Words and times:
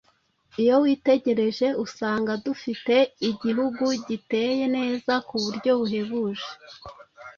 Iyo 0.61 0.75
witegereje, 0.83 1.67
usanga 1.85 2.31
dufite 2.45 2.95
Igihugu 3.29 3.83
giteye 4.07 4.65
neza 4.77 5.13
ku 5.27 5.35
buryo 5.43 5.71
buhebuje. 5.79 6.47